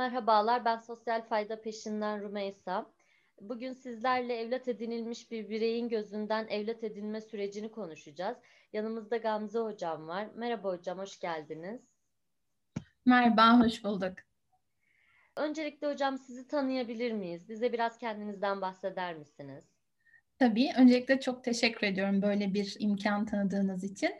Merhabalar, 0.00 0.64
ben 0.64 0.78
Sosyal 0.78 1.22
Fayda 1.22 1.62
Peşinden 1.62 2.22
Rumeysa. 2.22 2.86
Bugün 3.40 3.72
sizlerle 3.72 4.36
evlat 4.36 4.68
edinilmiş 4.68 5.30
bir 5.30 5.50
bireyin 5.50 5.88
gözünden 5.88 6.46
evlat 6.48 6.84
edinme 6.84 7.20
sürecini 7.20 7.70
konuşacağız. 7.70 8.36
Yanımızda 8.72 9.16
Gamze 9.16 9.58
Hocam 9.58 10.08
var. 10.08 10.28
Merhaba 10.34 10.68
hocam, 10.68 10.98
hoş 10.98 11.20
geldiniz. 11.20 11.80
Merhaba, 13.06 13.60
hoş 13.60 13.84
bulduk. 13.84 14.12
Öncelikle 15.36 15.92
hocam 15.92 16.18
sizi 16.18 16.48
tanıyabilir 16.48 17.12
miyiz? 17.12 17.48
Bize 17.48 17.72
biraz 17.72 17.98
kendinizden 17.98 18.60
bahseder 18.60 19.14
misiniz? 19.14 19.64
Tabii. 20.38 20.68
Öncelikle 20.78 21.20
çok 21.20 21.44
teşekkür 21.44 21.86
ediyorum 21.86 22.22
böyle 22.22 22.54
bir 22.54 22.76
imkan 22.78 23.26
tanıdığınız 23.26 23.84
için. 23.84 24.10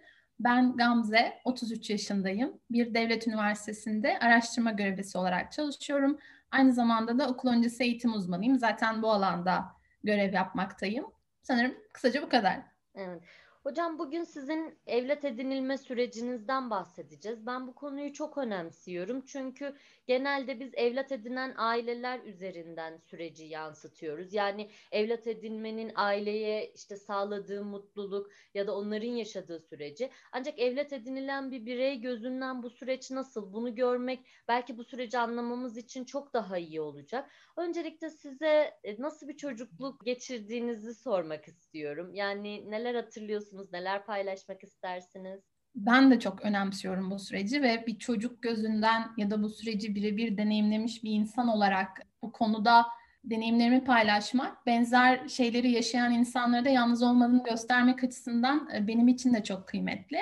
Ben 0.41 0.77
Gamze, 0.77 1.41
33 1.45 1.91
yaşındayım. 1.91 2.61
Bir 2.70 2.95
devlet 2.95 3.27
üniversitesinde 3.27 4.18
araştırma 4.18 4.70
görevlisi 4.70 5.18
olarak 5.18 5.52
çalışıyorum. 5.52 6.18
Aynı 6.50 6.73
zamanda 6.73 7.18
da 7.18 7.29
okul 7.29 7.48
öncesi 7.48 7.82
eğitim 7.84 8.15
uzmanıyım. 8.15 8.59
Zaten 8.59 9.02
bu 9.02 9.10
alanda 9.12 9.73
görev 10.05 10.32
yapmaktayım. 10.34 11.06
Sanırım 11.42 11.74
kısaca 11.92 12.23
bu 12.23 12.29
kadar. 12.29 12.60
Evet. 12.95 13.23
Hocam 13.62 13.98
bugün 13.98 14.24
sizin 14.24 14.78
evlat 14.87 15.24
edinilme 15.24 15.78
sürecinizden 15.78 16.70
bahsedeceğiz. 16.70 17.46
Ben 17.46 17.66
bu 17.66 17.74
konuyu 17.74 18.12
çok 18.12 18.38
önemsiyorum. 18.38 19.24
Çünkü 19.24 19.77
genelde 20.06 20.60
biz 20.60 20.70
evlat 20.74 21.12
edinen 21.12 21.55
aileler 21.56 22.20
üzerinden 22.20 22.96
süreci 22.96 23.45
yansıtıyoruz. 23.45 24.34
Yani 24.34 24.70
evlat 24.92 25.27
edinmenin 25.27 25.92
aileye 25.95 26.73
işte 26.74 26.96
sağladığı 26.96 27.65
mutluluk 27.65 28.30
ya 28.54 28.66
da 28.66 28.77
onların 28.77 29.09
yaşadığı 29.09 29.60
süreci. 29.60 30.10
Ancak 30.32 30.59
evlat 30.59 30.92
edinilen 30.92 31.51
bir 31.51 31.66
birey 31.66 32.01
gözünden 32.01 32.62
bu 32.62 32.70
süreç 32.70 33.10
nasıl? 33.10 33.52
Bunu 33.52 33.74
görmek 33.74 34.27
belki 34.48 34.79
bu 34.79 34.84
süreci 34.84 35.18
anlamamız 35.18 35.77
için 35.77 36.04
çok 36.04 36.34
daha 36.34 36.59
iyi 36.59 36.80
olacak. 36.80 37.30
Öncelikle 37.56 38.10
size 38.10 38.79
e, 38.84 39.02
nasıl 39.02 39.29
bir 39.29 39.37
çocukluk 39.37 40.04
geçirdiğinizi 40.04 40.95
sormak 40.95 41.48
istiyorum. 41.48 42.15
Yani 42.15 42.70
neler 42.70 42.95
hatırlıyorsunuz, 42.95 43.49
neler 43.73 44.06
paylaşmak 44.06 44.65
istersiniz? 44.65 45.40
Ben 45.74 46.10
de 46.10 46.20
çok 46.20 46.43
önemsiyorum 46.43 47.10
bu 47.10 47.18
süreci 47.18 47.62
ve 47.62 47.84
bir 47.87 47.98
çocuk 47.98 48.42
gözünden 48.42 49.10
ya 49.16 49.30
da 49.30 49.42
bu 49.42 49.48
süreci 49.48 49.95
birebir 49.95 50.37
deneyimlemiş 50.37 51.04
bir 51.04 51.10
insan 51.10 51.48
olarak 51.48 51.88
bu 52.23 52.32
konuda 52.32 52.87
deneyimlerimi 53.24 53.84
paylaşmak, 53.84 54.66
benzer 54.66 55.29
şeyleri 55.29 55.70
yaşayan 55.70 56.12
insanlara 56.12 56.65
da 56.65 56.68
yalnız 56.68 57.02
olmadığını 57.02 57.45
göstermek 57.45 58.04
açısından 58.04 58.68
e, 58.74 58.87
benim 58.87 59.09
için 59.09 59.34
de 59.34 59.45
çok 59.45 59.68
kıymetli. 59.68 60.18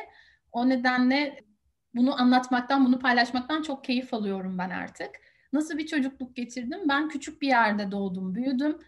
O 0.52 0.68
nedenle 0.68 1.44
bunu 1.94 2.20
anlatmaktan, 2.20 2.86
bunu 2.86 2.98
paylaşmaktan 2.98 3.62
çok 3.62 3.84
keyif 3.84 4.14
alıyorum 4.14 4.58
ben 4.58 4.70
artık. 4.70 5.10
Nasıl 5.52 5.78
bir 5.78 5.86
çocukluk 5.86 6.36
geçirdim? 6.36 6.80
Ben 6.88 7.08
küçük 7.08 7.42
bir 7.42 7.48
yerde 7.48 7.90
doğdum, 7.90 8.34
büyüdüm. 8.34 8.78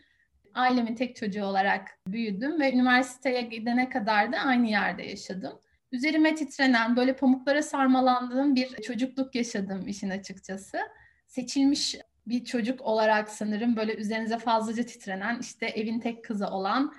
Ailemin 0.55 0.95
tek 0.95 1.17
çocuğu 1.17 1.45
olarak 1.45 1.99
büyüdüm 2.07 2.61
ve 2.61 2.73
üniversiteye 2.73 3.43
gidene 3.43 3.89
kadar 3.89 4.33
da 4.33 4.39
aynı 4.39 4.71
yerde 4.71 5.03
yaşadım. 5.03 5.61
Üzerime 5.93 6.35
titrenen, 6.35 6.97
böyle 6.97 7.17
pamuklara 7.17 7.63
sarmalandığım 7.63 8.55
bir 8.55 8.69
çocukluk 8.83 9.35
yaşadım 9.35 9.89
işin 9.89 10.11
açıkçası. 10.11 10.79
Seçilmiş 11.27 11.97
bir 12.27 12.45
çocuk 12.45 12.81
olarak 12.81 13.29
sanırım 13.29 13.77
böyle 13.77 13.95
üzerinize 13.95 14.39
fazlaca 14.39 14.83
titrenen, 14.83 15.39
işte 15.41 15.67
evin 15.67 16.01
tek 16.01 16.25
kızı 16.25 16.47
olan, 16.47 16.95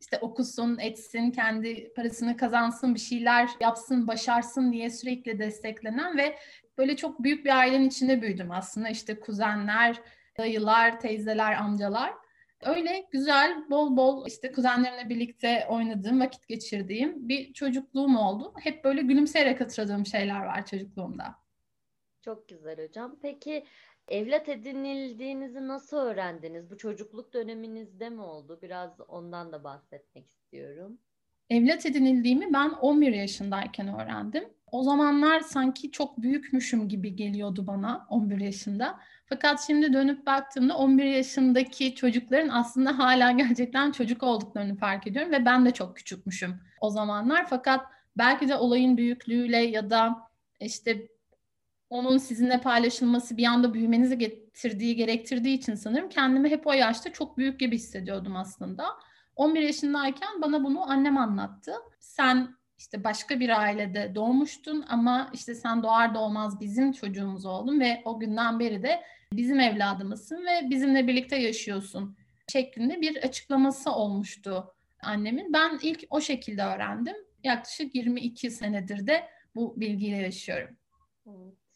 işte 0.00 0.18
okusun, 0.18 0.78
etsin, 0.78 1.30
kendi 1.30 1.92
parasını 1.94 2.36
kazansın, 2.36 2.94
bir 2.94 3.00
şeyler 3.00 3.50
yapsın, 3.60 4.06
başarsın 4.06 4.72
diye 4.72 4.90
sürekli 4.90 5.38
desteklenen 5.38 6.18
ve 6.18 6.38
böyle 6.78 6.96
çok 6.96 7.22
büyük 7.22 7.44
bir 7.44 7.58
ailenin 7.58 7.88
içinde 7.88 8.22
büyüdüm 8.22 8.50
aslında. 8.50 8.88
İşte 8.88 9.20
kuzenler, 9.20 10.00
dayılar, 10.38 11.00
teyzeler, 11.00 11.52
amcalar. 11.52 12.12
Öyle 12.66 13.06
güzel, 13.10 13.70
bol 13.70 13.96
bol 13.96 14.26
işte 14.26 14.52
kuzenlerimle 14.52 15.08
birlikte 15.08 15.66
oynadığım, 15.68 16.20
vakit 16.20 16.48
geçirdiğim 16.48 17.28
bir 17.28 17.52
çocukluğum 17.52 18.18
oldu. 18.18 18.52
Hep 18.60 18.84
böyle 18.84 19.02
gülümseyerek 19.02 19.60
hatırladığım 19.60 20.06
şeyler 20.06 20.40
var 20.40 20.66
çocukluğumda. 20.66 21.34
Çok 22.22 22.48
güzel 22.48 22.88
hocam. 22.88 23.18
Peki 23.22 23.64
evlat 24.08 24.48
edinildiğinizi 24.48 25.68
nasıl 25.68 25.96
öğrendiniz? 25.96 26.70
Bu 26.70 26.76
çocukluk 26.76 27.32
döneminizde 27.34 28.10
mi 28.10 28.20
oldu? 28.20 28.58
Biraz 28.62 29.00
ondan 29.08 29.52
da 29.52 29.64
bahsetmek 29.64 30.30
istiyorum. 30.30 30.98
Evlat 31.50 31.86
edinildiğimi 31.86 32.52
ben 32.52 32.70
11 32.70 33.12
yaşındayken 33.12 34.00
öğrendim. 34.00 34.44
O 34.72 34.82
zamanlar 34.82 35.40
sanki 35.40 35.90
çok 35.90 36.22
büyükmüşüm 36.22 36.88
gibi 36.88 37.16
geliyordu 37.16 37.66
bana 37.66 38.06
11 38.10 38.40
yaşında. 38.40 39.00
Fakat 39.28 39.66
şimdi 39.66 39.92
dönüp 39.92 40.26
baktığımda 40.26 40.76
11 40.76 41.04
yaşındaki 41.04 41.94
çocukların 41.94 42.48
aslında 42.48 42.98
hala 42.98 43.30
gerçekten 43.30 43.92
çocuk 43.92 44.22
olduklarını 44.22 44.76
fark 44.76 45.06
ediyorum 45.06 45.32
ve 45.32 45.44
ben 45.44 45.66
de 45.66 45.70
çok 45.70 45.96
küçükmüşüm 45.96 46.60
o 46.80 46.90
zamanlar. 46.90 47.46
Fakat 47.48 47.86
belki 48.16 48.48
de 48.48 48.56
olayın 48.56 48.96
büyüklüğüyle 48.96 49.56
ya 49.56 49.90
da 49.90 50.16
işte 50.60 51.08
onun 51.90 52.18
sizinle 52.18 52.60
paylaşılması 52.60 53.36
bir 53.36 53.44
anda 53.44 53.74
büyümenizi 53.74 54.18
getirdiği, 54.18 54.96
gerektirdiği 54.96 55.56
için 55.58 55.74
sanırım 55.74 56.08
kendimi 56.08 56.50
hep 56.50 56.66
o 56.66 56.72
yaşta 56.72 57.12
çok 57.12 57.38
büyük 57.38 57.60
gibi 57.60 57.76
hissediyordum 57.76 58.36
aslında. 58.36 58.84
11 59.36 59.60
yaşındayken 59.60 60.42
bana 60.42 60.64
bunu 60.64 60.90
annem 60.90 61.18
anlattı. 61.18 61.72
Sen 61.98 62.55
işte 62.78 63.04
başka 63.04 63.40
bir 63.40 63.60
ailede 63.60 64.14
doğmuştun 64.14 64.84
ama 64.88 65.30
işte 65.32 65.54
sen 65.54 65.82
doğar 65.82 66.14
doğmaz 66.14 66.60
bizim 66.60 66.92
çocuğumuz 66.92 67.46
oldun 67.46 67.80
ve 67.80 68.02
o 68.04 68.20
günden 68.20 68.58
beri 68.58 68.82
de 68.82 69.02
bizim 69.32 69.60
evladımızsın 69.60 70.46
ve 70.46 70.70
bizimle 70.70 71.06
birlikte 71.06 71.36
yaşıyorsun 71.36 72.16
şeklinde 72.52 73.00
bir 73.00 73.16
açıklaması 73.16 73.90
olmuştu 73.90 74.74
annemin. 75.02 75.52
Ben 75.52 75.78
ilk 75.82 76.04
o 76.10 76.20
şekilde 76.20 76.62
öğrendim. 76.62 77.16
Yaklaşık 77.44 77.94
22 77.94 78.50
senedir 78.50 79.06
de 79.06 79.28
bu 79.54 79.80
bilgiyle 79.80 80.16
yaşıyorum. 80.16 80.76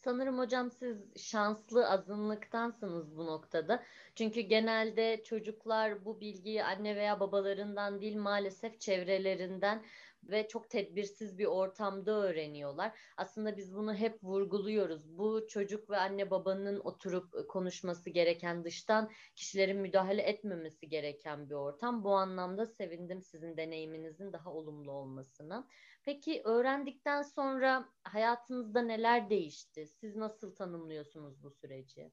Sanırım 0.03 0.37
hocam 0.37 0.71
siz 0.71 0.97
şanslı 1.17 1.89
azınlıktansınız 1.89 3.17
bu 3.17 3.25
noktada. 3.25 3.83
Çünkü 4.15 4.41
genelde 4.41 5.23
çocuklar 5.23 6.05
bu 6.05 6.19
bilgiyi 6.19 6.63
anne 6.63 6.95
veya 6.95 7.19
babalarından 7.19 8.01
değil 8.01 8.17
maalesef 8.17 8.79
çevrelerinden 8.79 9.83
ve 10.23 10.47
çok 10.47 10.69
tedbirsiz 10.69 11.37
bir 11.37 11.45
ortamda 11.45 12.11
öğreniyorlar. 12.11 12.99
Aslında 13.17 13.57
biz 13.57 13.75
bunu 13.75 13.93
hep 13.93 14.23
vurguluyoruz. 14.23 15.17
Bu 15.17 15.47
çocuk 15.47 15.89
ve 15.89 15.97
anne 15.97 16.31
babanın 16.31 16.79
oturup 16.79 17.49
konuşması 17.49 18.09
gereken, 18.09 18.63
dıştan 18.63 19.11
kişilerin 19.35 19.77
müdahale 19.77 20.21
etmemesi 20.21 20.89
gereken 20.89 21.49
bir 21.49 21.55
ortam. 21.55 22.03
Bu 22.03 22.11
anlamda 22.11 22.65
sevindim 22.65 23.21
sizin 23.21 23.57
deneyiminizin 23.57 24.33
daha 24.33 24.53
olumlu 24.53 24.91
olmasına. 24.91 25.67
Peki 26.03 26.41
öğrendikten 26.45 27.21
sonra 27.21 27.89
hayatınızda 28.03 28.81
neler 28.81 29.29
değişti? 29.29 29.87
Siz 29.87 30.15
nasıl 30.15 30.55
tanımlıyorsunuz 30.55 31.43
bu 31.43 31.51
süreci? 31.51 32.11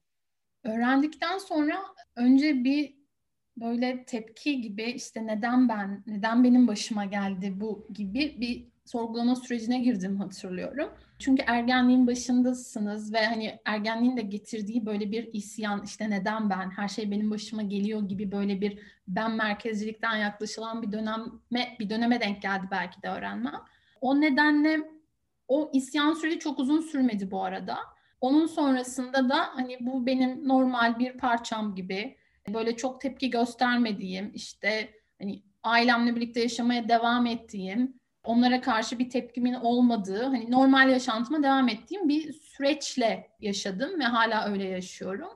Öğrendikten 0.63 1.37
sonra 1.37 1.85
önce 2.15 2.63
bir 2.63 2.98
böyle 3.61 4.03
tepki 4.05 4.61
gibi 4.61 4.83
işte 4.83 5.27
neden 5.27 5.69
ben, 5.69 6.03
neden 6.07 6.43
benim 6.43 6.67
başıma 6.67 7.05
geldi 7.05 7.53
bu 7.55 7.87
gibi 7.93 8.37
bir 8.39 8.67
sorgulama 8.85 9.35
sürecine 9.35 9.79
girdim 9.79 10.19
hatırlıyorum. 10.19 10.89
Çünkü 11.19 11.43
ergenliğin 11.47 12.07
başındasınız 12.07 13.13
ve 13.13 13.25
hani 13.25 13.59
ergenliğin 13.65 14.17
de 14.17 14.21
getirdiği 14.21 14.85
böyle 14.85 15.11
bir 15.11 15.33
isyan 15.33 15.83
işte 15.83 16.09
neden 16.09 16.49
ben, 16.49 16.69
her 16.69 16.87
şey 16.87 17.11
benim 17.11 17.31
başıma 17.31 17.61
geliyor 17.61 18.07
gibi 18.07 18.31
böyle 18.31 18.61
bir 18.61 18.79
ben 19.07 19.31
merkezcilikten 19.31 20.15
yaklaşılan 20.15 20.81
bir 20.81 20.91
döneme 20.91 21.25
bir 21.79 21.89
döneme 21.89 22.21
denk 22.21 22.41
geldi 22.41 22.67
belki 22.71 23.01
de 23.01 23.09
öğrenmem. 23.09 23.61
O 24.01 24.21
nedenle 24.21 24.79
o 25.47 25.71
isyan 25.73 26.13
süreci 26.13 26.39
çok 26.39 26.59
uzun 26.59 26.81
sürmedi 26.81 27.31
bu 27.31 27.43
arada. 27.43 27.77
Onun 28.21 28.45
sonrasında 28.45 29.29
da 29.29 29.37
hani 29.55 29.77
bu 29.79 30.05
benim 30.05 30.47
normal 30.47 30.99
bir 30.99 31.17
parçam 31.17 31.75
gibi 31.75 32.17
böyle 32.53 32.75
çok 32.75 33.01
tepki 33.01 33.29
göstermediğim 33.29 34.31
işte 34.33 34.89
hani 35.21 35.43
ailemle 35.63 36.15
birlikte 36.15 36.41
yaşamaya 36.41 36.89
devam 36.89 37.25
ettiğim 37.25 37.99
onlara 38.23 38.61
karşı 38.61 38.99
bir 38.99 39.09
tepkimin 39.09 39.53
olmadığı 39.53 40.23
hani 40.23 40.51
normal 40.51 40.89
yaşantıma 40.89 41.43
devam 41.43 41.69
ettiğim 41.69 42.09
bir 42.09 42.33
süreçle 42.33 43.27
yaşadım 43.39 43.99
ve 43.99 44.03
hala 44.03 44.45
öyle 44.45 44.63
yaşıyorum. 44.63 45.29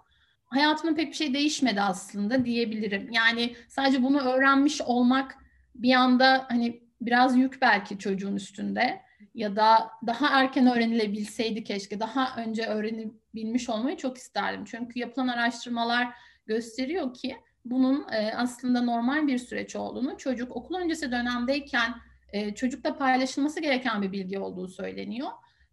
Hayatımda 0.45 0.95
pek 0.95 1.07
bir 1.07 1.13
şey 1.13 1.33
değişmedi 1.33 1.81
aslında 1.81 2.45
diyebilirim. 2.45 3.11
Yani 3.11 3.55
sadece 3.69 4.03
bunu 4.03 4.19
öğrenmiş 4.19 4.81
olmak 4.81 5.37
bir 5.75 5.93
anda 5.93 6.45
hani 6.49 6.83
biraz 7.01 7.37
yük 7.37 7.61
belki 7.61 7.99
çocuğun 7.99 8.35
üstünde 8.35 9.01
ya 9.33 9.55
da 9.55 9.91
daha 10.07 10.41
erken 10.41 10.67
öğrenilebilseydi 10.67 11.63
keşke 11.63 11.99
daha 11.99 12.35
önce 12.41 12.65
öğrenebilmiş 12.65 13.69
olmayı 13.69 13.97
çok 13.97 14.17
isterdim. 14.17 14.65
Çünkü 14.65 14.99
yapılan 14.99 15.27
araştırmalar 15.27 16.13
gösteriyor 16.45 17.13
ki 17.13 17.37
bunun 17.65 18.05
e, 18.11 18.33
aslında 18.35 18.81
normal 18.81 19.27
bir 19.27 19.37
süreç 19.37 19.75
olduğunu, 19.75 20.17
çocuk 20.17 20.55
okul 20.55 20.75
öncesi 20.75 21.11
dönemdeyken 21.11 21.93
e, 22.33 22.55
çocukla 22.55 22.97
paylaşılması 22.97 23.59
gereken 23.59 24.01
bir 24.01 24.11
bilgi 24.11 24.39
olduğu 24.39 24.67
söyleniyor. 24.67 25.29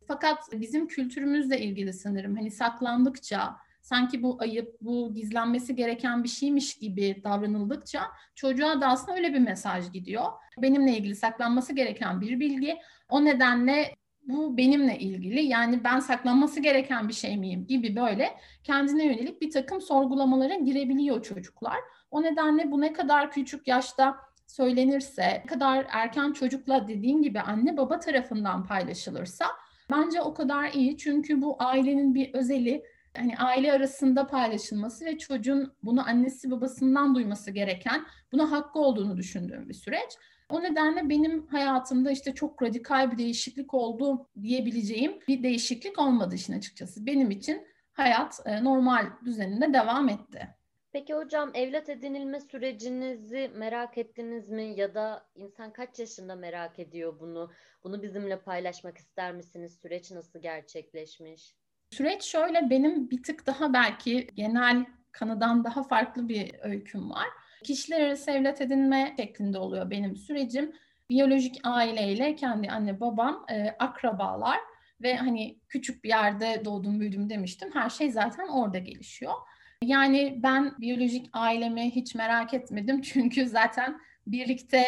Fakat 0.08 0.38
bizim 0.52 0.86
kültürümüzle 0.88 1.60
ilgili 1.60 1.92
sanırım 1.92 2.36
hani 2.36 2.50
saklandıkça, 2.50 3.56
sanki 3.82 4.22
bu 4.22 4.36
ayıp, 4.40 4.76
bu 4.80 5.14
gizlenmesi 5.14 5.76
gereken 5.76 6.24
bir 6.24 6.28
şeymiş 6.28 6.78
gibi 6.78 7.20
davranıldıkça 7.24 8.02
çocuğa 8.34 8.80
da 8.80 8.86
aslında 8.86 9.16
öyle 9.16 9.34
bir 9.34 9.38
mesaj 9.38 9.92
gidiyor. 9.92 10.24
Benimle 10.58 10.96
ilgili 10.96 11.16
saklanması 11.16 11.74
gereken 11.74 12.20
bir 12.20 12.40
bilgi. 12.40 12.78
O 13.08 13.24
nedenle 13.24 13.96
bu 14.32 14.56
benimle 14.56 14.98
ilgili 14.98 15.40
yani 15.40 15.84
ben 15.84 16.00
saklanması 16.00 16.60
gereken 16.60 17.08
bir 17.08 17.12
şey 17.12 17.36
miyim 17.36 17.66
gibi 17.66 17.96
böyle 17.96 18.28
kendine 18.64 19.04
yönelik 19.04 19.40
bir 19.40 19.50
takım 19.50 19.80
sorgulamalara 19.80 20.54
girebiliyor 20.54 21.22
çocuklar. 21.22 21.78
O 22.10 22.22
nedenle 22.22 22.70
bu 22.70 22.80
ne 22.80 22.92
kadar 22.92 23.30
küçük 23.30 23.68
yaşta 23.68 24.16
söylenirse, 24.46 25.22
ne 25.22 25.46
kadar 25.46 25.86
erken 25.90 26.32
çocukla 26.32 26.88
dediğin 26.88 27.22
gibi 27.22 27.40
anne 27.40 27.76
baba 27.76 27.98
tarafından 27.98 28.66
paylaşılırsa 28.66 29.46
bence 29.90 30.20
o 30.20 30.34
kadar 30.34 30.72
iyi. 30.72 30.96
Çünkü 30.96 31.42
bu 31.42 31.56
ailenin 31.58 32.14
bir 32.14 32.34
özeli, 32.34 32.84
hani 33.16 33.36
aile 33.38 33.72
arasında 33.72 34.26
paylaşılması 34.26 35.04
ve 35.04 35.18
çocuğun 35.18 35.72
bunu 35.82 36.08
annesi 36.08 36.50
babasından 36.50 37.14
duyması 37.14 37.50
gereken, 37.50 38.06
buna 38.32 38.50
hakkı 38.50 38.78
olduğunu 38.78 39.16
düşündüğüm 39.16 39.68
bir 39.68 39.74
süreç. 39.74 40.10
O 40.50 40.62
nedenle 40.62 41.08
benim 41.08 41.46
hayatımda 41.46 42.10
işte 42.10 42.34
çok 42.34 42.62
radikal 42.62 43.12
bir 43.12 43.18
değişiklik 43.18 43.74
oldu 43.74 44.26
diyebileceğim 44.42 45.18
bir 45.28 45.42
değişiklik 45.42 45.98
olmadı 45.98 46.34
işin 46.34 46.58
açıkçası. 46.58 47.06
Benim 47.06 47.30
için 47.30 47.66
hayat 47.92 48.40
e, 48.46 48.64
normal 48.64 49.06
düzeninde 49.24 49.72
devam 49.72 50.08
etti. 50.08 50.48
Peki 50.92 51.14
hocam 51.14 51.50
evlat 51.54 51.88
edinilme 51.88 52.40
sürecinizi 52.40 53.50
merak 53.54 53.98
ettiniz 53.98 54.48
mi 54.48 54.62
ya 54.76 54.94
da 54.94 55.26
insan 55.34 55.72
kaç 55.72 55.98
yaşında 55.98 56.34
merak 56.36 56.78
ediyor 56.78 57.20
bunu? 57.20 57.50
Bunu 57.84 58.02
bizimle 58.02 58.40
paylaşmak 58.40 58.98
ister 58.98 59.32
misiniz? 59.32 59.78
Süreç 59.82 60.10
nasıl 60.10 60.42
gerçekleşmiş? 60.42 61.54
Süreç 61.90 62.22
şöyle 62.22 62.70
benim 62.70 63.10
bir 63.10 63.22
tık 63.22 63.46
daha 63.46 63.72
belki 63.72 64.26
genel 64.34 64.86
kanıdan 65.12 65.64
daha 65.64 65.82
farklı 65.82 66.28
bir 66.28 66.54
öyküm 66.62 67.10
var. 67.10 67.28
Kişiler 67.64 68.00
arası 68.00 68.30
evlat 68.30 68.60
edinme 68.60 69.14
şeklinde 69.16 69.58
oluyor 69.58 69.90
benim 69.90 70.16
sürecim. 70.16 70.72
Biyolojik 71.10 71.60
aileyle 71.64 72.36
kendi 72.36 72.70
anne 72.70 73.00
babam 73.00 73.44
e, 73.48 73.76
akrabalar 73.78 74.58
ve 75.02 75.16
hani 75.16 75.58
küçük 75.68 76.04
bir 76.04 76.08
yerde 76.08 76.62
doğdum 76.64 77.00
büyüdüm 77.00 77.30
demiştim. 77.30 77.70
Her 77.74 77.90
şey 77.90 78.10
zaten 78.10 78.48
orada 78.48 78.78
gelişiyor. 78.78 79.32
Yani 79.84 80.40
ben 80.42 80.74
biyolojik 80.80 81.30
ailemi 81.32 81.90
hiç 81.90 82.14
merak 82.14 82.54
etmedim 82.54 83.00
çünkü 83.02 83.46
zaten 83.48 84.00
birlikte 84.26 84.84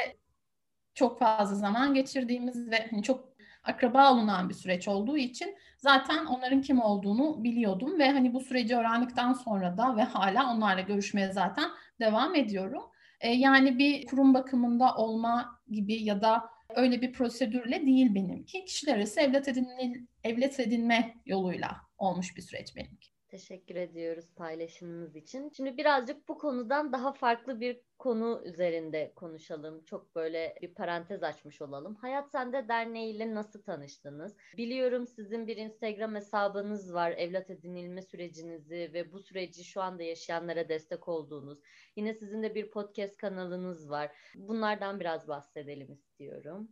çok 0.94 1.18
fazla 1.18 1.56
zaman 1.56 1.94
geçirdiğimiz 1.94 2.70
ve 2.70 2.86
hani 2.90 3.02
çok 3.02 3.31
akraba 3.64 4.12
olunan 4.12 4.48
bir 4.48 4.54
süreç 4.54 4.88
olduğu 4.88 5.16
için 5.16 5.56
zaten 5.78 6.24
onların 6.26 6.62
kim 6.62 6.80
olduğunu 6.80 7.44
biliyordum 7.44 7.98
ve 7.98 8.10
hani 8.10 8.34
bu 8.34 8.40
süreci 8.40 8.76
öğrendikten 8.76 9.32
sonra 9.32 9.78
da 9.78 9.96
ve 9.96 10.02
hala 10.02 10.54
onlarla 10.54 10.80
görüşmeye 10.80 11.32
zaten 11.32 11.70
devam 12.00 12.34
ediyorum. 12.34 12.82
E, 13.20 13.32
yani 13.32 13.78
bir 13.78 14.06
kurum 14.06 14.34
bakımında 14.34 14.94
olma 14.94 15.60
gibi 15.70 15.94
ya 16.04 16.22
da 16.22 16.50
öyle 16.74 17.00
bir 17.00 17.12
prosedürle 17.12 17.86
değil 17.86 18.14
benimki. 18.14 18.64
Kişiler 18.64 18.96
arası 18.96 19.20
evlat, 19.20 19.48
edinme, 19.48 19.92
evlat 20.24 20.60
edinme 20.60 21.14
yoluyla 21.26 21.76
olmuş 21.98 22.36
bir 22.36 22.42
süreç 22.42 22.76
benimki. 22.76 23.11
Teşekkür 23.32 23.76
ediyoruz 23.76 24.24
paylaşımınız 24.36 25.16
için. 25.16 25.52
Şimdi 25.56 25.76
birazcık 25.76 26.28
bu 26.28 26.38
konudan 26.38 26.92
daha 26.92 27.12
farklı 27.12 27.60
bir 27.60 27.80
konu 27.98 28.42
üzerinde 28.44 29.12
konuşalım. 29.16 29.84
Çok 29.84 30.14
böyle 30.14 30.54
bir 30.62 30.74
parantez 30.74 31.22
açmış 31.22 31.62
olalım. 31.62 31.94
Hayat 31.94 32.30
Sende 32.30 32.68
Derneği 32.68 33.14
ile 33.14 33.34
nasıl 33.34 33.62
tanıştınız? 33.62 34.36
Biliyorum 34.56 35.06
sizin 35.06 35.46
bir 35.46 35.56
Instagram 35.56 36.14
hesabınız 36.14 36.94
var. 36.94 37.10
Evlat 37.10 37.50
edinilme 37.50 38.02
sürecinizi 38.02 38.90
ve 38.94 39.12
bu 39.12 39.20
süreci 39.20 39.64
şu 39.64 39.82
anda 39.82 40.02
yaşayanlara 40.02 40.68
destek 40.68 41.08
olduğunuz. 41.08 41.58
Yine 41.96 42.14
sizin 42.14 42.42
de 42.42 42.54
bir 42.54 42.70
podcast 42.70 43.16
kanalınız 43.16 43.90
var. 43.90 44.10
Bunlardan 44.34 45.00
biraz 45.00 45.28
bahsedelim 45.28 45.92
istiyorum. 45.92 46.68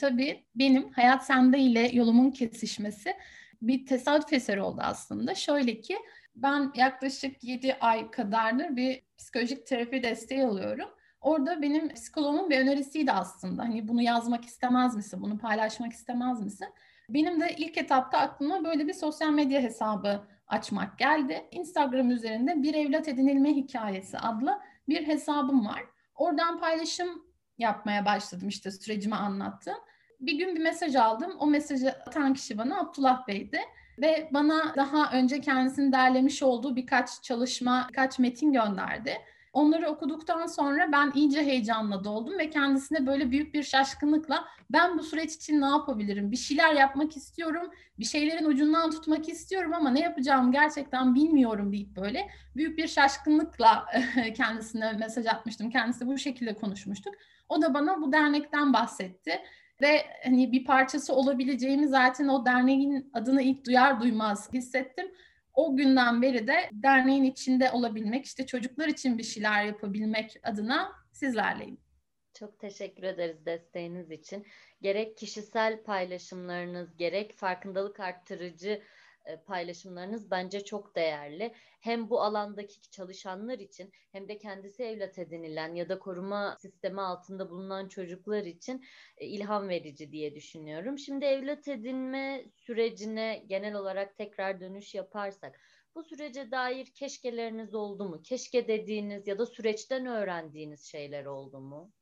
Tabii 0.00 0.44
benim 0.54 0.90
Hayat 0.90 1.26
Sende 1.26 1.58
ile 1.58 1.90
yolumun 1.92 2.30
kesişmesi 2.30 3.14
bir 3.62 3.86
tesadüf 3.86 4.32
eseri 4.32 4.62
oldu 4.62 4.80
aslında. 4.84 5.34
Şöyle 5.34 5.80
ki 5.80 5.96
ben 6.36 6.72
yaklaşık 6.74 7.44
7 7.44 7.74
ay 7.80 8.10
kadardır 8.10 8.76
bir 8.76 9.02
psikolojik 9.18 9.66
terapi 9.66 10.02
desteği 10.02 10.44
alıyorum. 10.44 10.88
Orada 11.20 11.62
benim 11.62 11.94
psikoloğumun 11.94 12.50
bir 12.50 12.58
önerisiydi 12.58 13.12
aslında. 13.12 13.62
Hani 13.62 13.88
bunu 13.88 14.02
yazmak 14.02 14.44
istemez 14.44 14.96
misin? 14.96 15.22
Bunu 15.22 15.38
paylaşmak 15.38 15.92
istemez 15.92 16.40
misin? 16.40 16.68
Benim 17.08 17.40
de 17.40 17.54
ilk 17.58 17.78
etapta 17.78 18.18
aklıma 18.18 18.64
böyle 18.64 18.88
bir 18.88 18.92
sosyal 18.92 19.30
medya 19.30 19.60
hesabı 19.60 20.24
açmak 20.46 20.98
geldi. 20.98 21.48
Instagram 21.50 22.10
üzerinde 22.10 22.62
bir 22.62 22.74
evlat 22.74 23.08
edinilme 23.08 23.50
hikayesi 23.50 24.18
adlı 24.18 24.60
bir 24.88 25.06
hesabım 25.06 25.66
var. 25.66 25.82
Oradan 26.14 26.60
paylaşım 26.60 27.26
yapmaya 27.58 28.04
başladım 28.04 28.48
işte 28.48 28.70
sürecimi 28.70 29.14
anlattım 29.14 29.74
bir 30.22 30.38
gün 30.38 30.54
bir 30.54 30.60
mesaj 30.60 30.96
aldım. 30.96 31.32
O 31.38 31.46
mesajı 31.46 31.90
atan 31.90 32.34
kişi 32.34 32.58
bana 32.58 32.80
Abdullah 32.80 33.28
Bey'di. 33.28 33.60
Ve 33.98 34.28
bana 34.32 34.74
daha 34.76 35.12
önce 35.12 35.40
kendisinin 35.40 35.92
derlemiş 35.92 36.42
olduğu 36.42 36.76
birkaç 36.76 37.22
çalışma, 37.22 37.86
birkaç 37.88 38.18
metin 38.18 38.52
gönderdi. 38.52 39.18
Onları 39.52 39.88
okuduktan 39.88 40.46
sonra 40.46 40.92
ben 40.92 41.12
iyice 41.14 41.42
heyecanla 41.42 42.04
doldum 42.04 42.38
ve 42.38 42.50
kendisine 42.50 43.06
böyle 43.06 43.30
büyük 43.30 43.54
bir 43.54 43.62
şaşkınlıkla 43.62 44.44
ben 44.70 44.98
bu 44.98 45.02
süreç 45.02 45.34
için 45.34 45.60
ne 45.60 45.66
yapabilirim? 45.66 46.30
Bir 46.30 46.36
şeyler 46.36 46.74
yapmak 46.74 47.16
istiyorum, 47.16 47.70
bir 47.98 48.04
şeylerin 48.04 48.44
ucundan 48.44 48.90
tutmak 48.90 49.28
istiyorum 49.28 49.74
ama 49.74 49.90
ne 49.90 50.00
yapacağımı 50.00 50.52
gerçekten 50.52 51.14
bilmiyorum 51.14 51.72
deyip 51.72 51.96
böyle 51.96 52.28
büyük 52.56 52.78
bir 52.78 52.88
şaşkınlıkla 52.88 53.86
kendisine 54.36 54.92
mesaj 54.92 55.26
atmıştım. 55.26 55.70
Kendisi 55.70 56.06
bu 56.06 56.18
şekilde 56.18 56.54
konuşmuştuk. 56.54 57.14
O 57.48 57.62
da 57.62 57.74
bana 57.74 58.02
bu 58.02 58.12
dernekten 58.12 58.72
bahsetti 58.72 59.42
ve 59.82 60.06
hani 60.24 60.52
bir 60.52 60.64
parçası 60.64 61.14
olabileceğimi 61.14 61.88
zaten 61.88 62.28
o 62.28 62.46
derneğin 62.46 63.10
adını 63.14 63.42
ilk 63.42 63.66
duyar 63.66 64.00
duymaz 64.00 64.52
hissettim. 64.52 65.12
O 65.54 65.76
günden 65.76 66.22
beri 66.22 66.46
de 66.46 66.70
derneğin 66.72 67.24
içinde 67.24 67.70
olabilmek, 67.70 68.24
işte 68.24 68.46
çocuklar 68.46 68.88
için 68.88 69.18
bir 69.18 69.22
şeyler 69.22 69.64
yapabilmek 69.64 70.36
adına 70.42 70.92
sizlerleyim. 71.12 71.78
Çok 72.34 72.58
teşekkür 72.58 73.02
ederiz 73.02 73.46
desteğiniz 73.46 74.10
için. 74.10 74.46
Gerek 74.82 75.16
kişisel 75.16 75.82
paylaşımlarınız, 75.82 76.96
gerek 76.96 77.32
farkındalık 77.32 78.00
arttırıcı 78.00 78.82
paylaşımlarınız 79.46 80.30
bence 80.30 80.64
çok 80.64 80.96
değerli. 80.96 81.54
Hem 81.80 82.10
bu 82.10 82.22
alandaki 82.22 82.90
çalışanlar 82.90 83.58
için 83.58 83.92
hem 84.12 84.28
de 84.28 84.38
kendisi 84.38 84.82
evlat 84.82 85.18
edinilen 85.18 85.74
ya 85.74 85.88
da 85.88 85.98
koruma 85.98 86.56
sistemi 86.60 87.00
altında 87.00 87.50
bulunan 87.50 87.88
çocuklar 87.88 88.44
için 88.44 88.84
e, 89.18 89.26
ilham 89.26 89.68
verici 89.68 90.12
diye 90.12 90.34
düşünüyorum. 90.34 90.98
Şimdi 90.98 91.24
evlat 91.24 91.68
edinme 91.68 92.44
sürecine 92.56 93.44
genel 93.46 93.74
olarak 93.74 94.16
tekrar 94.16 94.60
dönüş 94.60 94.94
yaparsak 94.94 95.60
bu 95.94 96.02
sürece 96.02 96.50
dair 96.50 96.86
keşkeleriniz 96.86 97.74
oldu 97.74 98.08
mu? 98.08 98.22
Keşke 98.22 98.68
dediğiniz 98.68 99.26
ya 99.26 99.38
da 99.38 99.46
süreçten 99.46 100.06
öğrendiğiniz 100.06 100.84
şeyler 100.84 101.24
oldu 101.24 101.60
mu? 101.60 101.92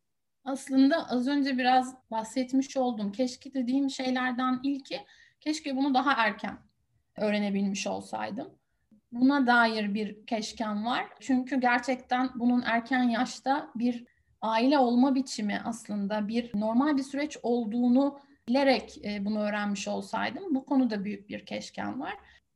Aslında 0.44 1.08
az 1.08 1.28
önce 1.28 1.58
biraz 1.58 2.10
bahsetmiş 2.10 2.76
oldum. 2.76 3.12
Keşke 3.12 3.54
dediğim 3.54 3.90
şeylerden 3.90 4.60
ilki 4.62 5.00
keşke 5.40 5.76
bunu 5.76 5.94
daha 5.94 6.26
erken 6.26 6.69
öğrenebilmiş 7.16 7.86
olsaydım. 7.86 8.48
Buna 9.12 9.46
dair 9.46 9.94
bir 9.94 10.26
keşkem 10.26 10.86
var. 10.86 11.06
Çünkü 11.20 11.60
gerçekten 11.60 12.30
bunun 12.34 12.62
erken 12.62 13.02
yaşta 13.02 13.70
bir 13.74 14.04
aile 14.40 14.78
olma 14.78 15.14
biçimi 15.14 15.60
aslında 15.64 16.28
bir 16.28 16.50
normal 16.54 16.96
bir 16.96 17.02
süreç 17.02 17.36
olduğunu 17.42 18.20
bilerek 18.48 19.04
e, 19.04 19.24
bunu 19.24 19.40
öğrenmiş 19.40 19.88
olsaydım 19.88 20.54
bu 20.54 20.66
konuda 20.66 21.04
büyük 21.04 21.28
bir 21.28 21.46
keşkem 21.46 22.00
var. 22.00 22.14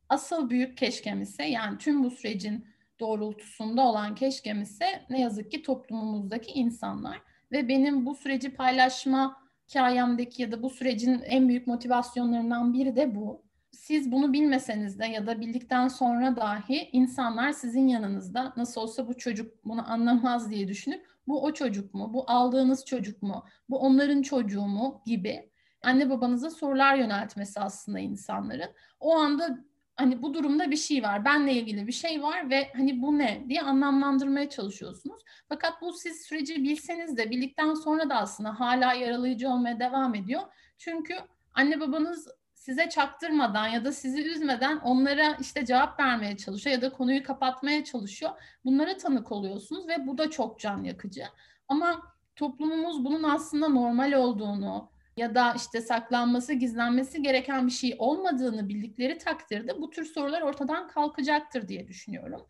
Asıl 0.09 0.49
büyük 0.49 0.77
keşkem 0.77 1.21
ise 1.21 1.43
yani 1.43 1.77
tüm 1.77 2.03
bu 2.03 2.11
sürecin 2.11 2.67
doğrultusunda 2.99 3.81
olan 3.81 4.15
keşkem 4.15 4.61
ise 4.61 5.05
ne 5.09 5.21
yazık 5.21 5.51
ki 5.51 5.61
toplumumuzdaki 5.61 6.51
insanlar 6.51 7.21
ve 7.51 7.67
benim 7.67 8.05
bu 8.05 8.15
süreci 8.15 8.55
paylaşma 8.55 9.37
hikayemdeki 9.69 10.41
ya 10.41 10.51
da 10.51 10.63
bu 10.63 10.69
sürecin 10.69 11.21
en 11.25 11.47
büyük 11.47 11.67
motivasyonlarından 11.67 12.73
biri 12.73 12.95
de 12.95 13.15
bu 13.15 13.44
siz 13.85 14.11
bunu 14.11 14.33
bilmeseniz 14.33 14.99
de 14.99 15.05
ya 15.05 15.27
da 15.27 15.41
bildikten 15.41 15.87
sonra 15.87 16.35
dahi 16.35 16.89
insanlar 16.91 17.51
sizin 17.51 17.87
yanınızda 17.87 18.53
nasıl 18.57 18.81
olsa 18.81 19.07
bu 19.07 19.17
çocuk 19.17 19.65
bunu 19.65 19.91
anlamaz 19.91 20.49
diye 20.51 20.67
düşünüp 20.67 21.05
bu 21.27 21.43
o 21.43 21.53
çocuk 21.53 21.93
mu, 21.93 22.13
bu 22.13 22.23
aldığınız 22.27 22.85
çocuk 22.85 23.23
mu, 23.23 23.45
bu 23.69 23.79
onların 23.79 24.21
çocuğu 24.21 24.61
mu 24.61 25.01
gibi 25.05 25.49
anne 25.81 26.09
babanıza 26.09 26.49
sorular 26.49 26.95
yöneltmesi 26.95 27.59
aslında 27.59 27.99
insanların. 27.99 28.69
O 28.99 29.15
anda 29.15 29.59
hani 29.95 30.21
bu 30.21 30.33
durumda 30.33 30.71
bir 30.71 30.77
şey 30.77 31.03
var, 31.03 31.25
benle 31.25 31.53
ilgili 31.53 31.87
bir 31.87 31.91
şey 31.91 32.23
var 32.23 32.49
ve 32.49 32.71
hani 32.75 33.01
bu 33.01 33.17
ne 33.17 33.45
diye 33.49 33.61
anlamlandırmaya 33.61 34.49
çalışıyorsunuz. 34.49 35.23
Fakat 35.49 35.81
bu 35.81 35.93
siz 35.93 36.21
süreci 36.21 36.63
bilseniz 36.63 37.17
de 37.17 37.29
bildikten 37.29 37.73
sonra 37.73 38.09
da 38.09 38.15
aslında 38.15 38.59
hala 38.59 38.93
yaralayıcı 38.93 39.49
olmaya 39.49 39.79
devam 39.79 40.15
ediyor. 40.15 40.41
Çünkü 40.77 41.15
anne 41.53 41.79
babanız 41.79 42.27
size 42.55 42.89
çaktırmadan 42.89 43.67
ya 43.67 43.85
da 43.85 43.91
sizi 43.91 44.21
üzmeden 44.21 44.77
onlara 44.77 45.37
işte 45.41 45.65
cevap 45.65 45.99
vermeye 45.99 46.37
çalışıyor 46.37 46.75
ya 46.75 46.81
da 46.81 46.93
konuyu 46.93 47.23
kapatmaya 47.23 47.83
çalışıyor. 47.83 48.31
Bunlara 48.65 48.97
tanık 48.97 49.31
oluyorsunuz 49.31 49.87
ve 49.87 50.07
bu 50.07 50.17
da 50.17 50.29
çok 50.29 50.59
can 50.59 50.83
yakıcı. 50.83 51.23
Ama 51.67 52.01
toplumumuz 52.35 53.05
bunun 53.05 53.23
aslında 53.23 53.69
normal 53.69 54.13
olduğunu 54.13 54.89
ya 55.17 55.35
da 55.35 55.53
işte 55.53 55.81
saklanması, 55.81 56.53
gizlenmesi 56.53 57.21
gereken 57.21 57.67
bir 57.67 57.71
şey 57.71 57.95
olmadığını 57.97 58.69
bildikleri 58.69 59.17
takdirde 59.17 59.81
bu 59.81 59.89
tür 59.89 60.05
sorular 60.05 60.41
ortadan 60.41 60.87
kalkacaktır 60.87 61.67
diye 61.67 61.87
düşünüyorum. 61.87 62.45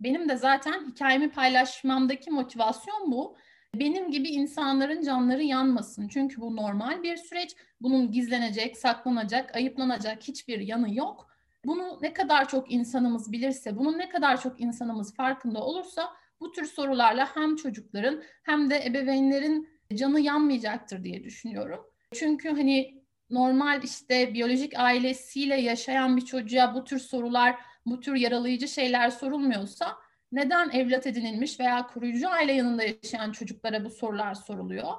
Benim 0.00 0.28
de 0.28 0.36
zaten 0.36 0.86
hikayemi 0.86 1.30
paylaşmamdaki 1.30 2.30
motivasyon 2.30 3.12
bu. 3.12 3.36
Benim 3.80 4.10
gibi 4.10 4.28
insanların 4.28 5.02
canları 5.02 5.42
yanmasın. 5.42 6.08
Çünkü 6.08 6.40
bu 6.40 6.56
normal 6.56 7.02
bir 7.02 7.16
süreç. 7.16 7.56
Bunun 7.80 8.12
gizlenecek, 8.12 8.76
saklanacak, 8.76 9.56
ayıplanacak 9.56 10.22
hiçbir 10.22 10.60
yanı 10.60 10.94
yok. 10.94 11.34
Bunu 11.64 11.98
ne 12.02 12.12
kadar 12.12 12.48
çok 12.48 12.72
insanımız 12.72 13.32
bilirse, 13.32 13.78
bunun 13.78 13.98
ne 13.98 14.08
kadar 14.08 14.40
çok 14.40 14.60
insanımız 14.60 15.14
farkında 15.14 15.64
olursa 15.64 16.12
bu 16.40 16.52
tür 16.52 16.64
sorularla 16.64 17.36
hem 17.36 17.56
çocukların 17.56 18.22
hem 18.42 18.70
de 18.70 18.82
ebeveynlerin 18.86 19.68
canı 19.94 20.20
yanmayacaktır 20.20 21.04
diye 21.04 21.24
düşünüyorum. 21.24 21.80
Çünkü 22.14 22.48
hani 22.48 23.02
normal 23.30 23.82
işte 23.82 24.34
biyolojik 24.34 24.78
ailesiyle 24.78 25.60
yaşayan 25.60 26.16
bir 26.16 26.24
çocuğa 26.24 26.74
bu 26.74 26.84
tür 26.84 26.98
sorular, 26.98 27.56
bu 27.86 28.00
tür 28.00 28.14
yaralayıcı 28.14 28.68
şeyler 28.68 29.10
sorulmuyorsa 29.10 29.96
neden 30.32 30.70
evlat 30.70 31.06
edinilmiş 31.06 31.60
veya 31.60 31.86
koruyucu 31.86 32.28
aile 32.28 32.52
yanında 32.52 32.82
yaşayan 32.82 33.32
çocuklara 33.32 33.84
bu 33.84 33.90
sorular 33.90 34.34
soruluyor? 34.34 34.92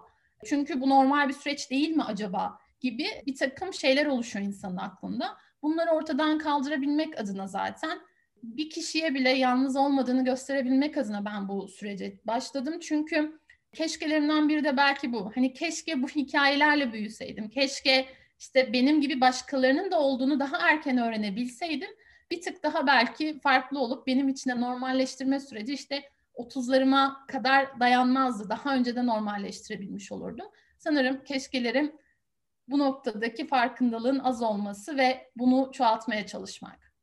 Çünkü 0.45 0.81
bu 0.81 0.89
normal 0.89 1.27
bir 1.27 1.33
süreç 1.33 1.71
değil 1.71 1.89
mi 1.89 2.03
acaba 2.03 2.59
gibi 2.79 3.07
bir 3.25 3.35
takım 3.35 3.73
şeyler 3.73 4.05
oluşuyor 4.05 4.45
insanın 4.45 4.77
aklında. 4.77 5.37
Bunları 5.61 5.91
ortadan 5.91 6.37
kaldırabilmek 6.37 7.19
adına 7.19 7.47
zaten 7.47 7.99
bir 8.43 8.69
kişiye 8.69 9.13
bile 9.13 9.29
yalnız 9.29 9.75
olmadığını 9.75 10.25
gösterebilmek 10.25 10.97
adına 10.97 11.25
ben 11.25 11.47
bu 11.47 11.67
sürece 11.67 12.19
başladım. 12.27 12.79
Çünkü 12.81 13.39
keşkelerimden 13.73 14.49
biri 14.49 14.63
de 14.63 14.77
belki 14.77 15.13
bu. 15.13 15.31
Hani 15.35 15.53
keşke 15.53 16.03
bu 16.03 16.07
hikayelerle 16.07 16.93
büyüseydim. 16.93 17.49
Keşke 17.49 18.05
işte 18.39 18.73
benim 18.73 19.01
gibi 19.01 19.21
başkalarının 19.21 19.91
da 19.91 19.99
olduğunu 19.99 20.39
daha 20.39 20.69
erken 20.69 20.97
öğrenebilseydim 20.97 21.89
bir 22.31 22.41
tık 22.41 22.63
daha 22.63 22.87
belki 22.87 23.39
farklı 23.39 23.79
olup 23.79 24.07
benim 24.07 24.29
için 24.29 24.51
de 24.51 24.61
normalleştirme 24.61 25.39
süreci 25.39 25.73
işte 25.73 26.09
30'larıma 26.35 27.27
kadar 27.27 27.79
dayanmazdı. 27.79 28.49
Daha 28.49 28.75
önce 28.75 28.95
de 28.95 29.05
normalleştirebilmiş 29.05 30.11
olurdum. 30.11 30.47
Sanırım 30.77 31.23
keşkelerim 31.23 31.95
bu 32.67 32.79
noktadaki 32.79 33.47
farkındalığın 33.47 34.19
az 34.19 34.41
olması 34.41 34.97
ve 34.97 35.31
bunu 35.35 35.71
çoğaltmaya 35.73 36.27
çalışmak. 36.27 36.93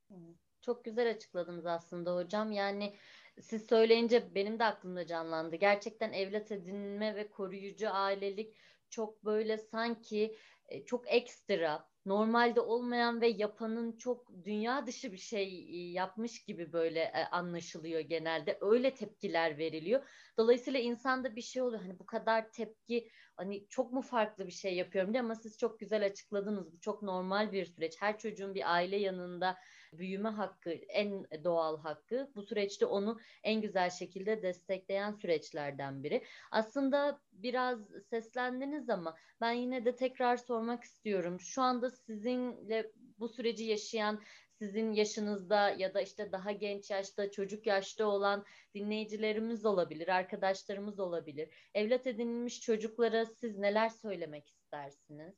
Çok 0.60 0.84
güzel 0.84 1.10
açıkladınız 1.10 1.66
aslında 1.66 2.16
hocam. 2.16 2.52
Yani 2.52 2.94
siz 3.40 3.66
söyleyince 3.66 4.34
benim 4.34 4.58
de 4.58 4.64
aklımda 4.64 5.06
canlandı. 5.06 5.56
Gerçekten 5.56 6.12
evlat 6.12 6.52
edinme 6.52 7.16
ve 7.16 7.30
koruyucu 7.30 7.90
ailelik 7.90 8.56
çok 8.90 9.24
böyle 9.24 9.58
sanki 9.58 10.36
e, 10.68 10.84
çok 10.84 11.12
ekstra 11.12 11.88
normalde 12.06 12.60
olmayan 12.60 13.20
ve 13.20 13.28
yapanın 13.28 13.96
çok 13.96 14.44
dünya 14.44 14.86
dışı 14.86 15.12
bir 15.12 15.18
şey 15.18 15.44
e, 15.88 15.92
yapmış 15.92 16.44
gibi 16.44 16.72
böyle 16.72 17.00
e, 17.00 17.24
anlaşılıyor 17.24 18.00
genelde. 18.00 18.58
Öyle 18.60 18.94
tepkiler 18.94 19.58
veriliyor. 19.58 20.08
Dolayısıyla 20.38 20.80
insanda 20.80 21.36
bir 21.36 21.42
şey 21.42 21.62
oluyor. 21.62 21.82
Hani 21.82 21.98
bu 21.98 22.06
kadar 22.06 22.50
tepki 22.52 23.08
hani 23.36 23.68
çok 23.68 23.92
mu 23.92 24.02
farklı 24.02 24.46
bir 24.46 24.52
şey 24.52 24.74
yapıyorum 24.76 25.12
diye 25.12 25.22
ama 25.22 25.34
siz 25.34 25.58
çok 25.58 25.80
güzel 25.80 26.04
açıkladınız. 26.06 26.72
Bu 26.72 26.80
çok 26.80 27.02
normal 27.02 27.52
bir 27.52 27.64
süreç. 27.66 27.94
Her 28.00 28.18
çocuğun 28.18 28.54
bir 28.54 28.72
aile 28.74 28.96
yanında 28.96 29.58
büyüme 29.92 30.28
hakkı 30.28 30.70
en 30.70 31.26
doğal 31.44 31.78
hakkı. 31.78 32.30
Bu 32.34 32.42
süreçte 32.42 32.86
onu 32.86 33.20
en 33.44 33.60
güzel 33.60 33.90
şekilde 33.90 34.42
destekleyen 34.42 35.12
süreçlerden 35.12 36.02
biri. 36.02 36.24
Aslında 36.50 37.20
biraz 37.32 37.78
seslendiniz 38.10 38.90
ama 38.90 39.16
ben 39.40 39.52
yine 39.52 39.84
de 39.84 39.96
tekrar 39.96 40.36
sormak 40.36 40.84
istiyorum. 40.84 41.40
Şu 41.40 41.62
anda 41.62 41.90
sizinle 41.90 42.92
bu 43.18 43.28
süreci 43.28 43.64
yaşayan 43.64 44.22
sizin 44.58 44.92
yaşınızda 44.92 45.70
ya 45.70 45.94
da 45.94 46.00
işte 46.00 46.32
daha 46.32 46.52
genç 46.52 46.90
yaşta, 46.90 47.30
çocuk 47.30 47.66
yaşta 47.66 48.06
olan 48.06 48.44
dinleyicilerimiz 48.74 49.64
olabilir, 49.64 50.08
arkadaşlarımız 50.08 51.00
olabilir. 51.00 51.48
Evlat 51.74 52.06
edinilmiş 52.06 52.60
çocuklara 52.60 53.26
siz 53.26 53.58
neler 53.58 53.88
söylemek 53.88 54.48
istersiniz? 54.48 55.34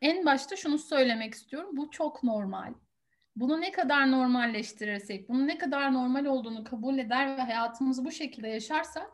En 0.00 0.26
başta 0.26 0.56
şunu 0.56 0.78
söylemek 0.78 1.34
istiyorum. 1.34 1.76
Bu 1.76 1.90
çok 1.90 2.22
normal. 2.22 2.74
Bunu 3.36 3.60
ne 3.60 3.72
kadar 3.72 4.10
normalleştirirsek, 4.10 5.28
bunun 5.28 5.46
ne 5.46 5.58
kadar 5.58 5.92
normal 5.94 6.24
olduğunu 6.24 6.64
kabul 6.64 6.98
eder 6.98 7.36
ve 7.36 7.40
hayatımızı 7.40 8.04
bu 8.04 8.10
şekilde 8.10 8.48
yaşarsak 8.48 9.10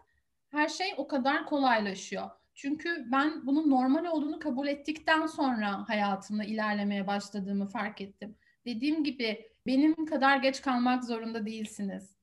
her 0.51 0.69
şey 0.69 0.95
o 0.97 1.09
kadar 1.09 1.47
kolaylaşıyor. 1.47 2.31
Çünkü 2.55 3.07
ben 3.13 3.47
bunun 3.47 3.71
normal 3.71 4.05
olduğunu 4.05 4.39
kabul 4.39 4.67
ettikten 4.67 5.27
sonra 5.27 5.89
hayatımda 5.89 6.45
ilerlemeye 6.45 7.07
başladığımı 7.07 7.67
fark 7.67 8.01
ettim. 8.01 8.37
Dediğim 8.65 9.05
gibi 9.05 9.51
benim 9.67 10.07
kadar 10.07 10.37
geç 10.37 10.61
kalmak 10.61 11.05
zorunda 11.05 11.47
değilsiniz. 11.47 12.17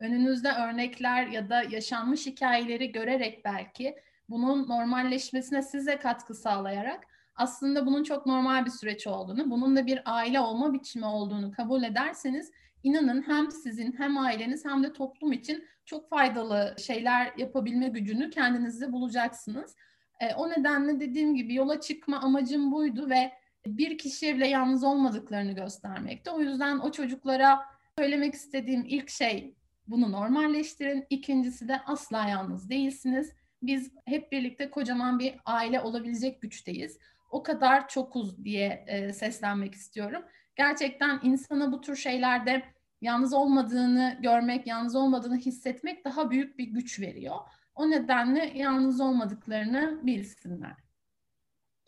Önünüzde 0.00 0.48
örnekler 0.52 1.26
ya 1.26 1.50
da 1.50 1.62
yaşanmış 1.62 2.26
hikayeleri 2.26 2.92
görerek 2.92 3.44
belki 3.44 3.96
bunun 4.28 4.68
normalleşmesine 4.68 5.62
size 5.62 5.98
katkı 5.98 6.34
sağlayarak 6.34 7.04
aslında 7.36 7.86
bunun 7.86 8.02
çok 8.02 8.26
normal 8.26 8.66
bir 8.66 8.70
süreç 8.70 9.06
olduğunu, 9.06 9.50
bunun 9.50 9.76
da 9.76 9.86
bir 9.86 10.02
aile 10.04 10.40
olma 10.40 10.72
biçimi 10.72 11.06
olduğunu 11.06 11.52
kabul 11.52 11.82
ederseniz 11.82 12.50
inanın 12.82 13.22
hem 13.22 13.50
sizin 13.50 13.92
hem 13.92 14.18
aileniz 14.18 14.64
hem 14.64 14.82
de 14.82 14.92
toplum 14.92 15.32
için 15.32 15.64
çok 15.84 16.10
faydalı 16.10 16.74
şeyler 16.78 17.32
yapabilme 17.36 17.88
gücünü 17.88 18.30
kendinizde 18.30 18.92
bulacaksınız. 18.92 19.76
E, 20.20 20.34
o 20.34 20.50
nedenle 20.50 21.00
dediğim 21.00 21.34
gibi 21.34 21.54
yola 21.54 21.80
çıkma 21.80 22.20
amacım 22.20 22.72
buydu 22.72 23.10
ve 23.10 23.32
bir 23.66 23.98
kişiye 23.98 24.36
bile 24.36 24.48
yalnız 24.48 24.84
olmadıklarını 24.84 25.52
göstermekte. 25.52 26.30
O 26.30 26.40
yüzden 26.40 26.78
o 26.78 26.92
çocuklara 26.92 27.60
söylemek 27.98 28.34
istediğim 28.34 28.84
ilk 28.84 29.10
şey 29.10 29.54
bunu 29.86 30.12
normalleştirin. 30.12 31.06
İkincisi 31.10 31.68
de 31.68 31.80
asla 31.86 32.28
yalnız 32.28 32.70
değilsiniz. 32.70 33.32
Biz 33.62 33.90
hep 34.04 34.32
birlikte 34.32 34.70
kocaman 34.70 35.18
bir 35.18 35.34
aile 35.44 35.80
olabilecek 35.80 36.42
güçteyiz. 36.42 36.98
O 37.30 37.42
kadar 37.42 37.88
çokuz 37.88 38.44
diye 38.44 38.84
e, 38.86 39.12
seslenmek 39.12 39.74
istiyorum. 39.74 40.22
Gerçekten 40.56 41.20
insana 41.22 41.72
bu 41.72 41.80
tür 41.80 41.96
şeylerde 41.96 42.62
yalnız 43.00 43.32
olmadığını 43.32 44.18
görmek, 44.22 44.66
yalnız 44.66 44.96
olmadığını 44.96 45.36
hissetmek 45.36 46.04
daha 46.04 46.30
büyük 46.30 46.58
bir 46.58 46.64
güç 46.64 47.00
veriyor. 47.00 47.36
O 47.74 47.90
nedenle 47.90 48.52
yalnız 48.54 49.00
olmadıklarını 49.00 50.00
bilsinler. 50.06 50.76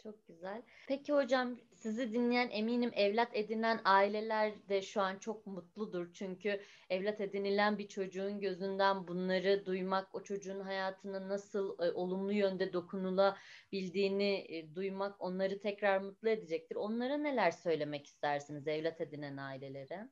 Çok 0.02 0.26
güzel. 0.26 0.62
Peki 0.88 1.12
hocam 1.12 1.56
sizi 1.78 2.12
dinleyen 2.12 2.48
eminim 2.50 2.90
evlat 2.94 3.28
edinen 3.32 3.80
aileler 3.84 4.68
de 4.68 4.82
şu 4.82 5.00
an 5.00 5.18
çok 5.18 5.46
mutludur. 5.46 6.12
Çünkü 6.12 6.60
evlat 6.90 7.20
edinilen 7.20 7.78
bir 7.78 7.88
çocuğun 7.88 8.40
gözünden 8.40 9.08
bunları 9.08 9.66
duymak, 9.66 10.14
o 10.14 10.22
çocuğun 10.22 10.60
hayatına 10.60 11.28
nasıl 11.28 11.78
e, 11.82 11.92
olumlu 11.92 12.32
yönde 12.32 12.72
dokunulabildiğini 12.72 14.46
e, 14.48 14.74
duymak 14.74 15.20
onları 15.20 15.60
tekrar 15.60 15.98
mutlu 15.98 16.28
edecektir. 16.28 16.76
Onlara 16.76 17.16
neler 17.16 17.50
söylemek 17.50 18.06
istersiniz 18.06 18.68
evlat 18.68 19.00
edinen 19.00 19.36
ailelere? 19.36 20.08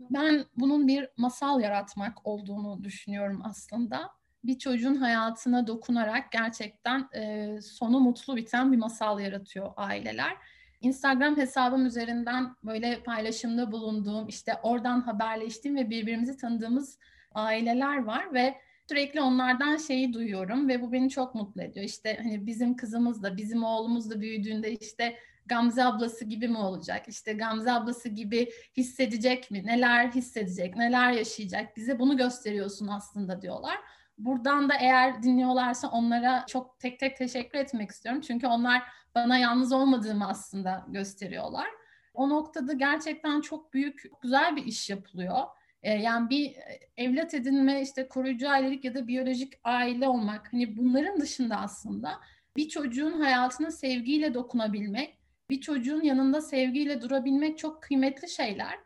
Ben 0.00 0.44
bunun 0.56 0.88
bir 0.88 1.08
masal 1.16 1.60
yaratmak 1.60 2.26
olduğunu 2.26 2.84
düşünüyorum 2.84 3.40
aslında. 3.44 4.10
Bir 4.44 4.58
çocuğun 4.58 4.94
hayatına 4.94 5.66
dokunarak 5.66 6.32
gerçekten 6.32 7.08
e, 7.14 7.58
sonu 7.62 8.00
mutlu 8.00 8.36
biten 8.36 8.72
bir 8.72 8.76
masal 8.76 9.20
yaratıyor 9.20 9.72
aileler. 9.76 10.36
Instagram 10.80 11.36
hesabım 11.36 11.86
üzerinden 11.86 12.56
böyle 12.64 13.02
paylaşımda 13.02 13.72
bulunduğum, 13.72 14.28
işte 14.28 14.54
oradan 14.62 15.00
haberleştiğim 15.00 15.76
ve 15.76 15.90
birbirimizi 15.90 16.36
tanıdığımız 16.36 16.98
aileler 17.34 18.04
var 18.04 18.34
ve 18.34 18.54
sürekli 18.88 19.20
onlardan 19.20 19.76
şeyi 19.76 20.12
duyuyorum 20.12 20.68
ve 20.68 20.82
bu 20.82 20.92
beni 20.92 21.10
çok 21.10 21.34
mutlu 21.34 21.62
ediyor. 21.62 21.86
İşte 21.86 22.18
hani 22.22 22.46
bizim 22.46 22.76
kızımız 22.76 23.22
da, 23.22 23.36
bizim 23.36 23.64
oğlumuz 23.64 24.10
da 24.10 24.20
büyüdüğünde 24.20 24.72
işte 24.72 25.16
Gamze 25.46 25.84
ablası 25.84 26.24
gibi 26.24 26.48
mi 26.48 26.58
olacak? 26.58 27.08
İşte 27.08 27.32
Gamze 27.32 27.72
ablası 27.72 28.08
gibi 28.08 28.48
hissedecek 28.76 29.50
mi? 29.50 29.66
Neler 29.66 30.12
hissedecek? 30.12 30.76
Neler 30.76 31.12
yaşayacak? 31.12 31.76
Bize 31.76 31.98
bunu 31.98 32.16
gösteriyorsun 32.16 32.88
aslında 32.88 33.42
diyorlar. 33.42 33.76
Buradan 34.18 34.68
da 34.68 34.74
eğer 34.80 35.22
dinliyorlarsa 35.22 35.88
onlara 35.88 36.44
çok 36.46 36.80
tek 36.80 36.98
tek 36.98 37.16
teşekkür 37.16 37.58
etmek 37.58 37.90
istiyorum. 37.90 38.20
Çünkü 38.20 38.46
onlar 38.46 38.82
bana 39.16 39.38
yalnız 39.38 39.72
olmadığımı 39.72 40.28
aslında 40.28 40.86
gösteriyorlar. 40.88 41.66
O 42.14 42.28
noktada 42.30 42.72
gerçekten 42.72 43.40
çok 43.40 43.74
büyük, 43.74 44.02
güzel 44.22 44.56
bir 44.56 44.64
iş 44.64 44.90
yapılıyor. 44.90 45.36
Ee, 45.82 45.92
yani 45.92 46.30
bir 46.30 46.56
evlat 46.96 47.34
edinme, 47.34 47.82
işte 47.82 48.08
koruyucu 48.08 48.50
ailelik 48.50 48.84
ya 48.84 48.94
da 48.94 49.08
biyolojik 49.08 49.52
aile 49.64 50.08
olmak, 50.08 50.52
hani 50.52 50.76
bunların 50.76 51.20
dışında 51.20 51.56
aslında 51.56 52.20
bir 52.56 52.68
çocuğun 52.68 53.20
hayatına 53.20 53.70
sevgiyle 53.70 54.34
dokunabilmek, 54.34 55.18
bir 55.50 55.60
çocuğun 55.60 56.02
yanında 56.02 56.40
sevgiyle 56.40 57.02
durabilmek 57.02 57.58
çok 57.58 57.82
kıymetli 57.82 58.28
şeyler. 58.28 58.78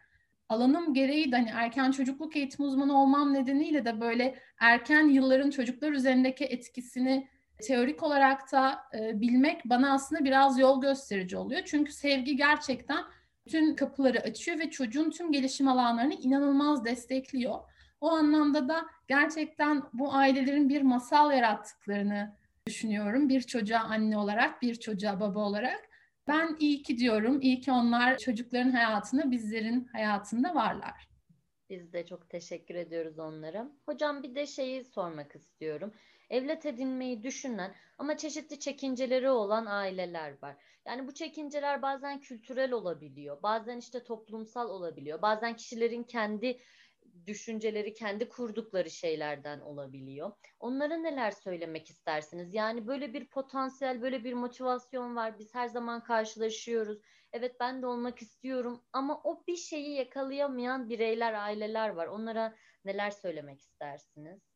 Alanım 0.48 0.94
gereği 0.94 1.32
de 1.32 1.36
hani 1.36 1.50
erken 1.54 1.90
çocukluk 1.90 2.36
eğitim 2.36 2.64
uzmanı 2.64 3.02
olmam 3.02 3.34
nedeniyle 3.34 3.84
de 3.84 4.00
böyle 4.00 4.38
erken 4.60 5.08
yılların 5.08 5.50
çocuklar 5.50 5.92
üzerindeki 5.92 6.44
etkisini 6.44 7.28
teorik 7.60 8.02
olarak 8.02 8.52
da 8.52 8.78
e, 8.94 9.20
bilmek 9.20 9.64
bana 9.64 9.92
aslında 9.92 10.24
biraz 10.24 10.58
yol 10.58 10.80
gösterici 10.80 11.36
oluyor. 11.36 11.62
Çünkü 11.64 11.92
sevgi 11.92 12.36
gerçekten 12.36 13.04
tüm 13.48 13.76
kapıları 13.76 14.20
açıyor 14.20 14.58
ve 14.58 14.70
çocuğun 14.70 15.10
tüm 15.10 15.32
gelişim 15.32 15.68
alanlarını 15.68 16.14
inanılmaz 16.14 16.84
destekliyor. 16.84 17.58
O 18.00 18.10
anlamda 18.10 18.68
da 18.68 18.86
gerçekten 19.08 19.82
bu 19.92 20.14
ailelerin 20.14 20.68
bir 20.68 20.82
masal 20.82 21.32
yarattıklarını 21.32 22.36
düşünüyorum. 22.66 23.28
Bir 23.28 23.40
çocuğa 23.40 23.80
anne 23.80 24.18
olarak, 24.18 24.62
bir 24.62 24.74
çocuğa 24.74 25.20
baba 25.20 25.38
olarak. 25.38 25.90
Ben 26.28 26.56
iyi 26.60 26.82
ki 26.82 26.98
diyorum. 26.98 27.40
İyi 27.40 27.60
ki 27.60 27.72
onlar 27.72 28.18
çocukların 28.18 28.70
hayatında, 28.70 29.30
bizlerin 29.30 29.84
hayatında 29.92 30.54
varlar. 30.54 31.08
Biz 31.70 31.92
de 31.92 32.06
çok 32.06 32.30
teşekkür 32.30 32.74
ediyoruz 32.74 33.18
onlara. 33.18 33.70
Hocam 33.86 34.22
bir 34.22 34.34
de 34.34 34.46
şeyi 34.46 34.84
sormak 34.84 35.36
istiyorum. 35.36 35.92
Evlat 36.30 36.66
edinmeyi 36.66 37.22
düşünen 37.22 37.74
ama 37.98 38.16
çeşitli 38.16 38.58
çekinceleri 38.58 39.30
olan 39.30 39.66
aileler 39.66 40.42
var. 40.42 40.64
Yani 40.86 41.06
bu 41.06 41.14
çekinceler 41.14 41.82
bazen 41.82 42.20
kültürel 42.20 42.72
olabiliyor, 42.72 43.42
bazen 43.42 43.78
işte 43.78 44.04
toplumsal 44.04 44.70
olabiliyor, 44.70 45.22
bazen 45.22 45.56
kişilerin 45.56 46.04
kendi 46.04 46.60
düşünceleri, 47.26 47.94
kendi 47.94 48.28
kurdukları 48.28 48.90
şeylerden 48.90 49.60
olabiliyor. 49.60 50.32
Onlara 50.60 50.96
neler 50.96 51.30
söylemek 51.30 51.90
istersiniz? 51.90 52.54
Yani 52.54 52.86
böyle 52.86 53.14
bir 53.14 53.28
potansiyel, 53.28 54.02
böyle 54.02 54.24
bir 54.24 54.34
motivasyon 54.34 55.16
var. 55.16 55.38
Biz 55.38 55.54
her 55.54 55.68
zaman 55.68 56.02
karşılaşıyoruz. 56.02 56.98
Evet 57.32 57.56
ben 57.60 57.82
de 57.82 57.86
olmak 57.86 58.22
istiyorum 58.22 58.84
ama 58.92 59.20
o 59.24 59.44
bir 59.46 59.56
şeyi 59.56 59.94
yakalayamayan 59.94 60.88
bireyler, 60.88 61.32
aileler 61.32 61.88
var. 61.88 62.06
Onlara 62.06 62.56
neler 62.84 63.10
söylemek 63.10 63.60
istersiniz? 63.60 64.49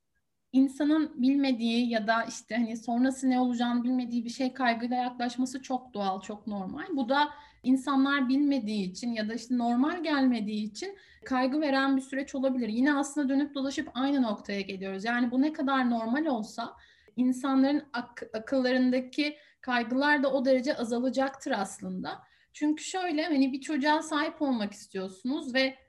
İnsanın 0.55 1.23
bilmediği 1.23 1.91
ya 1.91 2.07
da 2.07 2.25
işte 2.25 2.55
hani 2.55 2.77
sonrası 2.77 3.31
ne 3.31 3.41
olacağını 3.41 3.85
bilmediği 3.85 4.25
bir 4.25 4.31
şey 4.31 4.53
kaygıyla 4.53 4.97
yaklaşması 4.97 5.63
çok 5.63 5.95
doğal, 5.95 6.21
çok 6.21 6.47
normal. 6.47 6.85
Bu 6.93 7.09
da 7.09 7.29
insanlar 7.63 8.29
bilmediği 8.29 8.91
için 8.91 9.13
ya 9.13 9.29
da 9.29 9.35
işte 9.35 9.59
normal 9.59 10.03
gelmediği 10.03 10.65
için 10.65 10.97
kaygı 11.25 11.61
veren 11.61 11.97
bir 11.97 12.03
süreç 12.03 12.35
olabilir. 12.35 12.69
Yine 12.69 12.95
aslında 12.95 13.29
dönüp 13.29 13.55
dolaşıp 13.55 13.91
aynı 13.95 14.23
noktaya 14.23 14.61
geliyoruz. 14.61 15.05
Yani 15.05 15.31
bu 15.31 15.43
ne 15.43 15.53
kadar 15.53 15.91
normal 15.91 16.27
olsa 16.27 16.77
insanların 17.17 17.83
ak- 17.93 18.31
akıllarındaki 18.35 19.37
kaygılar 19.61 20.23
da 20.23 20.33
o 20.33 20.45
derece 20.45 20.77
azalacaktır 20.77 21.51
aslında. 21.51 22.23
Çünkü 22.53 22.85
şöyle 22.85 23.25
hani 23.25 23.53
bir 23.53 23.61
çocuğa 23.61 24.03
sahip 24.03 24.43
olmak 24.43 24.73
istiyorsunuz 24.73 25.55
ve 25.55 25.84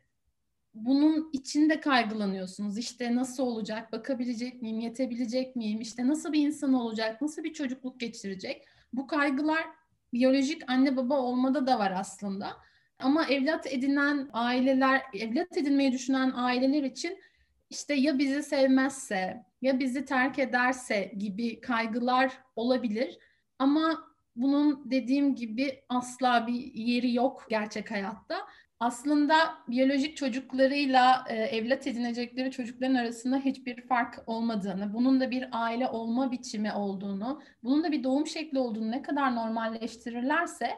bunun 0.76 1.30
içinde 1.34 1.80
kaygılanıyorsunuz. 1.80 2.78
İşte 2.78 3.16
nasıl 3.16 3.44
olacak, 3.44 3.92
bakabilecek 3.92 4.62
miyim, 4.62 4.80
yetebilecek 4.80 5.56
miyim, 5.56 5.82
işte 5.82 6.08
nasıl 6.08 6.34
bir 6.34 6.48
insan 6.48 6.74
olacak, 6.74 7.22
nasıl 7.22 7.44
bir 7.44 7.54
çocukluk 7.54 8.00
geçirecek. 8.00 8.66
Bu 8.94 9.08
kaygılar 9.08 9.66
biyolojik 10.14 10.70
anne 10.70 10.98
baba 10.98 11.20
olmada 11.20 11.68
da 11.68 11.80
var 11.80 11.94
aslında. 11.96 12.58
Ama 13.00 13.26
evlat 13.26 13.74
edinen 13.74 14.30
aileler, 14.34 15.02
evlat 15.14 15.58
edinmeyi 15.58 15.92
düşünen 15.92 16.32
aileler 16.36 16.84
için 16.84 17.20
işte 17.70 17.94
ya 17.94 18.20
bizi 18.20 18.44
sevmezse, 18.44 19.44
ya 19.62 19.80
bizi 19.80 20.06
terk 20.06 20.40
ederse 20.40 21.14
gibi 21.18 21.62
kaygılar 21.62 22.34
olabilir. 22.56 23.18
Ama 23.60 24.08
bunun 24.36 24.92
dediğim 24.92 25.36
gibi 25.36 25.84
asla 25.90 26.48
bir 26.48 26.74
yeri 26.74 27.14
yok 27.14 27.46
gerçek 27.50 27.92
hayatta 27.92 28.48
aslında 28.86 29.36
biyolojik 29.68 30.18
çocuklarıyla 30.18 31.26
e, 31.30 31.36
evlat 31.36 31.88
edinecekleri 31.88 32.52
çocukların 32.52 32.96
arasında 32.96 33.38
hiçbir 33.38 33.88
fark 33.88 34.24
olmadığını, 34.28 34.94
bunun 34.94 35.22
da 35.22 35.32
bir 35.32 35.48
aile 35.52 35.88
olma 35.88 36.32
biçimi 36.32 36.74
olduğunu, 36.74 37.42
bunun 37.64 37.84
da 37.84 37.92
bir 37.92 38.04
doğum 38.04 38.28
şekli 38.28 38.60
olduğunu 38.60 38.92
ne 38.92 39.02
kadar 39.02 39.36
normalleştirirlerse 39.36 40.70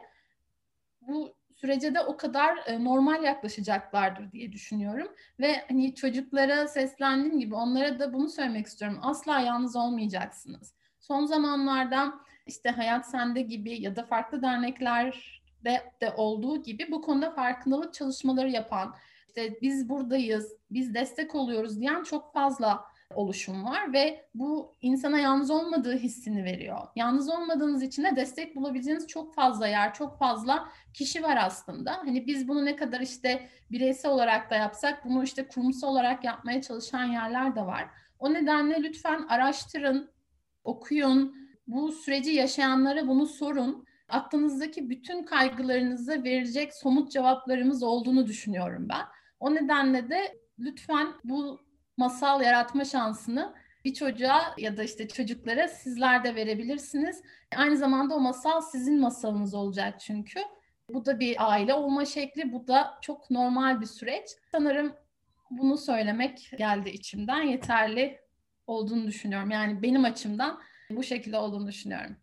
bu 1.00 1.34
sürece 1.54 1.94
de 1.94 2.00
o 2.00 2.16
kadar 2.16 2.58
e, 2.66 2.84
normal 2.84 3.22
yaklaşacaklardır 3.22 4.32
diye 4.32 4.52
düşünüyorum. 4.52 5.08
Ve 5.40 5.64
hani 5.68 5.94
çocuklara 5.94 6.68
seslendiğim 6.68 7.40
gibi 7.40 7.54
onlara 7.54 7.98
da 7.98 8.12
bunu 8.12 8.28
söylemek 8.28 8.66
istiyorum. 8.66 8.98
Asla 9.02 9.40
yalnız 9.40 9.76
olmayacaksınız. 9.76 10.74
Son 11.00 11.26
zamanlarda 11.26 12.14
işte 12.46 12.70
Hayat 12.70 13.10
Sende 13.10 13.42
gibi 13.42 13.82
ya 13.82 13.96
da 13.96 14.06
farklı 14.06 14.42
dernekler 14.42 15.37
de, 15.64 15.82
de 16.00 16.12
olduğu 16.16 16.62
gibi 16.62 16.86
bu 16.90 17.02
konuda 17.02 17.30
farkındalık 17.30 17.94
çalışmaları 17.94 18.50
yapan, 18.50 18.94
işte 19.26 19.58
biz 19.62 19.88
buradayız, 19.88 20.52
biz 20.70 20.94
destek 20.94 21.34
oluyoruz 21.34 21.80
diyen 21.80 22.02
çok 22.02 22.32
fazla 22.32 22.84
oluşum 23.14 23.64
var 23.64 23.92
ve 23.92 24.28
bu 24.34 24.74
insana 24.82 25.18
yalnız 25.18 25.50
olmadığı 25.50 25.96
hissini 25.96 26.44
veriyor. 26.44 26.78
Yalnız 26.96 27.28
olmadığınız 27.28 27.82
için 27.82 28.04
de 28.04 28.16
destek 28.16 28.56
bulabileceğiniz 28.56 29.06
çok 29.06 29.34
fazla 29.34 29.66
yer, 29.66 29.94
çok 29.94 30.18
fazla 30.18 30.68
kişi 30.94 31.22
var 31.22 31.38
aslında. 31.42 31.92
Hani 31.92 32.26
biz 32.26 32.48
bunu 32.48 32.64
ne 32.64 32.76
kadar 32.76 33.00
işte 33.00 33.48
bireysel 33.70 34.10
olarak 34.10 34.50
da 34.50 34.54
yapsak 34.54 35.04
bunu 35.04 35.24
işte 35.24 35.48
kurumsal 35.48 35.88
olarak 35.88 36.24
yapmaya 36.24 36.62
çalışan 36.62 37.04
yerler 37.04 37.56
de 37.56 37.66
var. 37.66 37.88
O 38.18 38.34
nedenle 38.34 38.82
lütfen 38.82 39.26
araştırın, 39.28 40.10
okuyun, 40.64 41.36
bu 41.66 41.92
süreci 41.92 42.30
yaşayanlara 42.30 43.08
bunu 43.08 43.26
sorun 43.26 43.87
aklınızdaki 44.08 44.90
bütün 44.90 45.22
kaygılarınıza 45.22 46.24
verecek 46.24 46.74
somut 46.74 47.12
cevaplarımız 47.12 47.82
olduğunu 47.82 48.26
düşünüyorum 48.26 48.88
ben. 48.88 49.02
O 49.40 49.54
nedenle 49.54 50.10
de 50.10 50.38
lütfen 50.58 51.08
bu 51.24 51.60
masal 51.96 52.42
yaratma 52.42 52.84
şansını 52.84 53.54
bir 53.84 53.94
çocuğa 53.94 54.54
ya 54.58 54.76
da 54.76 54.82
işte 54.82 55.08
çocuklara 55.08 55.68
sizler 55.68 56.24
de 56.24 56.34
verebilirsiniz. 56.34 57.22
Aynı 57.56 57.76
zamanda 57.76 58.14
o 58.14 58.20
masal 58.20 58.60
sizin 58.60 59.00
masalınız 59.00 59.54
olacak 59.54 60.00
çünkü. 60.00 60.40
Bu 60.90 61.06
da 61.06 61.20
bir 61.20 61.50
aile 61.52 61.74
olma 61.74 62.04
şekli, 62.04 62.52
bu 62.52 62.68
da 62.68 62.98
çok 63.02 63.30
normal 63.30 63.80
bir 63.80 63.86
süreç. 63.86 64.28
Sanırım 64.52 64.92
bunu 65.50 65.78
söylemek 65.78 66.50
geldi 66.58 66.90
içimden 66.90 67.42
yeterli 67.42 68.20
olduğunu 68.66 69.06
düşünüyorum. 69.06 69.50
Yani 69.50 69.82
benim 69.82 70.04
açımdan 70.04 70.60
bu 70.90 71.02
şekilde 71.02 71.38
olduğunu 71.38 71.66
düşünüyorum. 71.66 72.16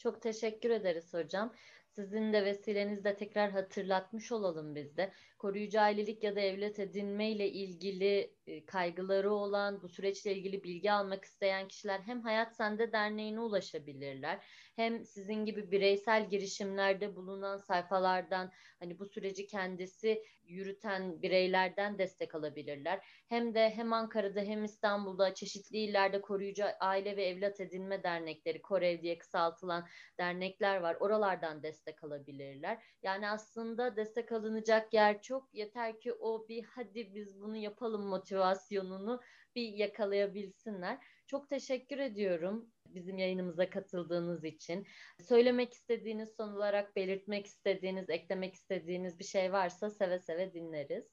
Çok 0.00 0.22
teşekkür 0.22 0.70
ederiz 0.70 1.14
hocam. 1.14 1.54
Sizin 1.88 2.32
de 2.32 2.44
vesilenizle 2.44 3.16
tekrar 3.16 3.50
hatırlatmış 3.50 4.32
olalım 4.32 4.74
biz 4.74 4.96
de. 4.96 5.12
Koruyucu 5.38 5.80
ailelik 5.80 6.24
ya 6.24 6.36
da 6.36 6.40
evlat 6.40 6.78
edinme 6.78 7.30
ile 7.30 7.50
ilgili 7.50 8.34
e, 8.46 8.64
kaygıları 8.66 9.32
olan, 9.32 9.82
bu 9.82 9.88
süreçle 9.88 10.34
ilgili 10.36 10.64
bilgi 10.64 10.92
almak 10.92 11.24
isteyen 11.24 11.68
kişiler 11.68 12.00
hem 12.00 12.22
Hayat 12.22 12.56
Sende 12.56 12.92
Derneği'ne 12.92 13.40
ulaşabilirler 13.40 14.44
hem 14.80 15.04
sizin 15.04 15.44
gibi 15.44 15.70
bireysel 15.70 16.30
girişimlerde 16.30 17.16
bulunan 17.16 17.56
sayfalardan 17.56 18.52
hani 18.78 18.98
bu 18.98 19.06
süreci 19.06 19.46
kendisi 19.46 20.22
yürüten 20.44 21.22
bireylerden 21.22 21.98
destek 21.98 22.34
alabilirler. 22.34 23.06
Hem 23.28 23.54
de 23.54 23.70
hem 23.70 23.92
Ankara'da 23.92 24.40
hem 24.40 24.64
İstanbul'da 24.64 25.34
çeşitli 25.34 25.78
illerde 25.78 26.20
koruyucu 26.20 26.64
aile 26.80 27.16
ve 27.16 27.24
evlat 27.24 27.60
edinme 27.60 28.02
dernekleri, 28.02 28.62
KOREV 28.62 29.02
diye 29.02 29.18
kısaltılan 29.18 29.86
dernekler 30.18 30.76
var. 30.76 30.96
Oralardan 31.00 31.62
destek 31.62 32.04
alabilirler. 32.04 32.82
Yani 33.02 33.28
aslında 33.28 33.96
destek 33.96 34.32
alınacak 34.32 34.94
yer 34.94 35.22
çok. 35.22 35.54
Yeter 35.54 36.00
ki 36.00 36.12
o 36.12 36.48
bir 36.48 36.64
hadi 36.64 37.14
biz 37.14 37.40
bunu 37.40 37.56
yapalım 37.56 38.06
motivasyonunu 38.06 39.20
bir 39.54 39.68
yakalayabilsinler. 39.72 40.98
Çok 41.26 41.48
teşekkür 41.48 41.98
ediyorum 41.98 42.70
bizim 42.94 43.18
yayınımıza 43.18 43.70
katıldığınız 43.70 44.44
için. 44.44 44.86
Söylemek 45.28 45.72
istediğiniz, 45.72 46.28
son 46.36 46.52
olarak 46.52 46.96
belirtmek 46.96 47.46
istediğiniz, 47.46 48.10
eklemek 48.10 48.54
istediğiniz 48.54 49.18
bir 49.18 49.24
şey 49.24 49.52
varsa 49.52 49.90
seve 49.90 50.18
seve 50.18 50.52
dinleriz. 50.52 51.04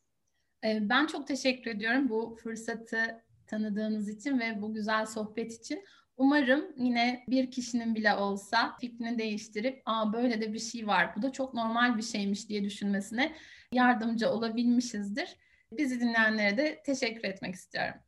Ee, 0.65 0.79
ben 0.81 1.07
çok 1.07 1.27
teşekkür 1.27 1.71
ediyorum 1.71 2.09
bu 2.09 2.35
fırsatı 2.43 3.23
tanıdığınız 3.47 4.09
için 4.09 4.39
ve 4.39 4.61
bu 4.61 4.73
güzel 4.73 5.05
sohbet 5.05 5.53
için. 5.53 5.83
Umarım 6.17 6.73
yine 6.77 7.23
bir 7.29 7.51
kişinin 7.51 7.95
bile 7.95 8.15
olsa 8.15 8.77
fikrini 8.81 9.19
değiştirip 9.19 9.81
Aa, 9.85 10.13
böyle 10.13 10.41
de 10.41 10.53
bir 10.53 10.59
şey 10.59 10.87
var, 10.87 11.15
bu 11.17 11.21
da 11.21 11.31
çok 11.31 11.53
normal 11.53 11.97
bir 11.97 12.03
şeymiş 12.03 12.49
diye 12.49 12.63
düşünmesine 12.63 13.35
yardımcı 13.73 14.29
olabilmişizdir. 14.29 15.35
Bizi 15.71 15.99
dinleyenlere 15.99 16.57
de 16.57 16.81
teşekkür 16.85 17.23
etmek 17.23 17.55
istiyorum. 17.55 18.01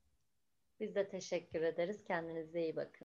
Biz 0.80 0.96
de 0.96 1.10
teşekkür 1.10 1.62
ederiz. 1.62 2.04
Kendinize 2.04 2.62
iyi 2.62 2.76
bakın. 2.76 3.08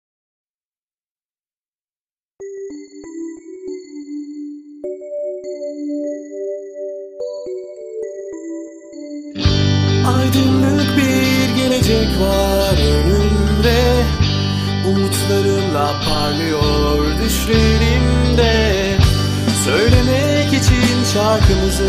Şarkımızı 21.29 21.87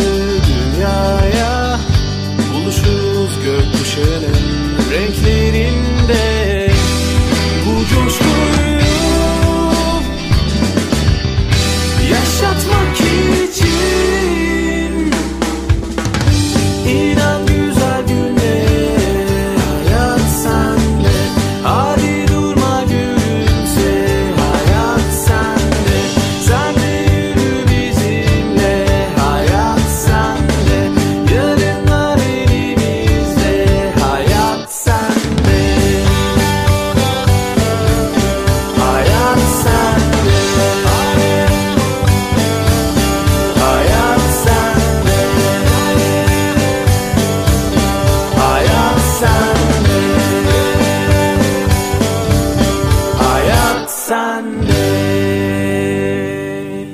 dünyaya 0.49 1.79
Buluşuruz 2.55 3.45
gökkuşağının 3.45 4.40